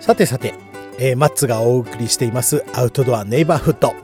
[0.00, 0.54] さてさて、
[0.98, 3.94] えー、マッツがお送りしていますアウトドアネイバーフッド、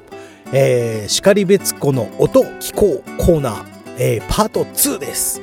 [0.52, 3.64] えー、叱別湖の音聞こうコーナー、
[3.98, 5.40] えー、パート2です、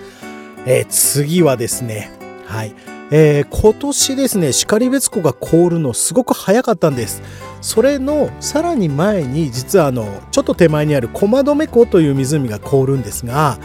[0.66, 2.12] えー、次はですね
[2.46, 2.76] はい、
[3.12, 7.22] えー、今年ですね叱別湖が凍るのすごく早かったんです。
[7.62, 13.60] それのさらに前に実はあのちょっと手前にある駒止湖という湖が凍るんですが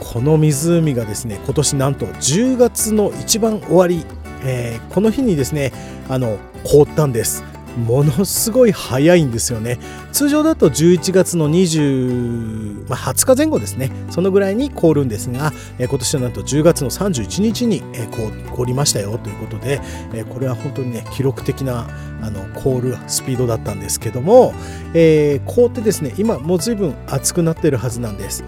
[0.00, 4.04] この湖がですね今年なんと10月の一番終わり
[4.46, 5.72] えー、この日にですね
[6.08, 7.44] あの凍ったんです。
[7.76, 9.78] ものすごい早いんですよね。
[10.10, 13.90] 通常だと11月の20、まあ、20日前後ですね。
[14.10, 19.18] そのぐらいに凍るんですが、えー、今年はなんと10月の31日に、えー、凍りましたよ。
[19.18, 19.80] ということで、
[20.14, 21.86] えー、これは本当にね記録的な
[22.22, 24.54] あの凍るスピードだったんですけども、
[24.94, 28.42] えー、凍ってですね今もう随分暑くなってるはずなんです。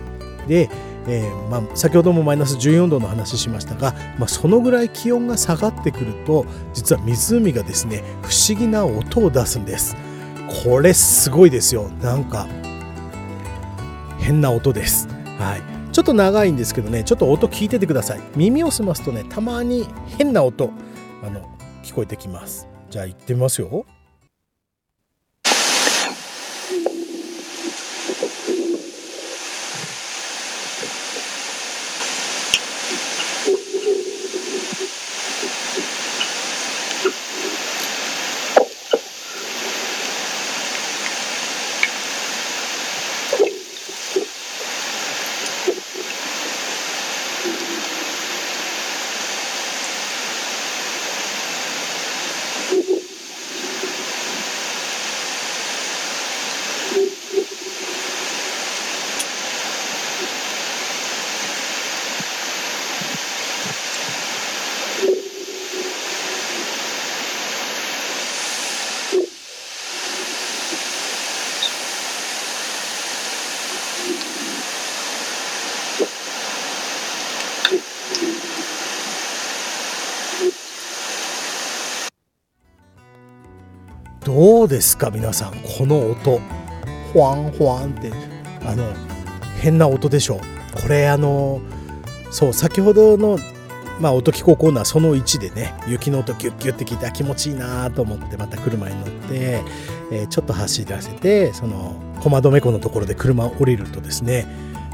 [0.49, 0.71] で
[1.11, 6.45] えー、まあ、先ほどもマイナス14度の話しましたが、まあ、そのぐらい気温が下がってくると
[6.75, 9.97] 実は湖がですね不思議な音を出すんです。
[10.65, 11.89] これすごいですよ。
[12.03, 12.47] なんか
[14.19, 15.09] 変な音です。
[15.39, 15.63] はい。
[15.93, 18.21] ちょっと長いんですけどねちょっと音聞いててください。
[18.37, 19.87] 耳を澄ますとねたまに
[20.19, 20.71] 変な音
[21.25, 21.41] あの
[21.83, 22.69] 聞こえてきます。
[22.91, 23.87] じゃあ行ってみますよ。
[84.29, 86.39] どうですか皆さんこの音。
[87.15, 88.13] ほわんほわんって。
[88.63, 88.85] あの
[89.59, 90.39] 変な音でしょ
[90.83, 91.63] これあの
[92.31, 93.39] そう先ほどの
[94.01, 99.65] まあ、音聞こうコーナーその1でね雪の音ギュッギュッて聞いて気持ちいいなと思ってまた車に乗って、
[100.13, 104.47] えー、ちょっと走らせてその駒止湖のところで車を降りるとですね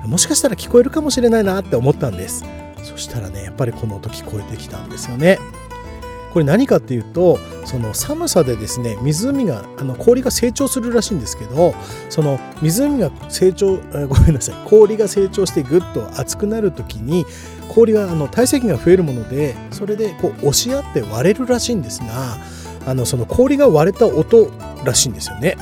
[0.06, 2.44] もしかしたら聞こえるかもしれないなって思ったんです。
[2.82, 5.38] そしたらねやっぱりこの音聞こえてきたんですよね
[6.34, 11.76] これ何かっていうとその寒さでですね湖があの氷が成長するらしいんですけど
[12.10, 13.76] その湖が成長
[14.08, 17.24] ごめんなさい氷が成長してぐっと熱くなる時に
[17.68, 22.38] 氷があの体積が増えるものでそれでこう押し合って割れるらしいんですが
[22.84, 24.50] あのその氷が割れた音
[24.84, 25.56] らしいんですよね。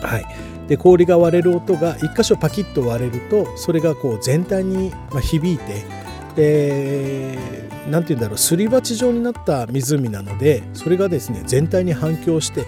[0.00, 4.92] はいで氷が割れる音が1箇所パキッと割れるとそれがこう全体に
[5.22, 5.86] 響いて
[6.38, 7.36] で
[7.90, 12.64] 何て言うんだろうすり鉢状になった湖なのでそれがですね全体に反響して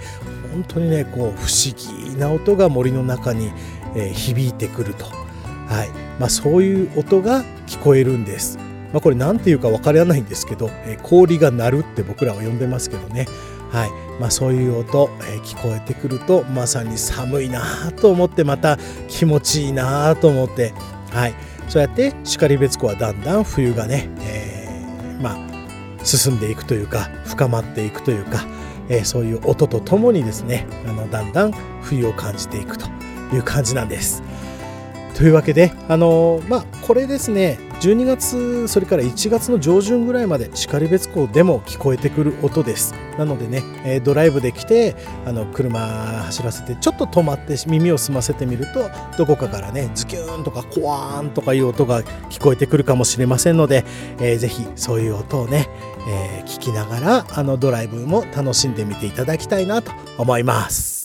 [0.53, 1.73] 本当にねこう不思
[2.11, 3.53] 議な音が森の中に、
[3.95, 5.89] えー、響いてくると、はい。
[6.19, 8.59] まあ、そういう音が聞こえるんです。
[8.93, 13.27] まあ、これ何て言うか分からないんですけど、えー、氷が鳴るって僕らは呼んでますけどね、
[13.71, 13.91] はい。
[14.21, 18.79] まあ、そういう音、えー、聞こえてくるとまさに寒いなと思ってまた
[19.09, 20.75] 気持ちいいなと思って、
[21.11, 21.35] はい、
[21.69, 28.47] そうやって然別湖はだんだん冬がね、えー、まあ進んでいくというか深まっていくというか、
[28.89, 32.87] えー、そういう音とともにですねあのだんだん冬を感じていくと
[33.33, 34.23] いう感じなんです。
[35.15, 44.97] というわけであのまあこれですね12月それから1月の上旬ぐらいまで然別湖でも聞こえてくる音ですなのでね、ドライブで来て
[45.27, 45.79] あの車
[46.27, 53.85] 走らせてちょっと止まって耳を澄ませてみるとどこかからねズキューンとかコワーンとかいう音が聞こえてくるかもしれませんので、
[54.21, 55.69] えー、ぜひそういう音をね、
[56.09, 61.00] えー、聞きながらあのドライブも楽しんでみていただきたいなと思います。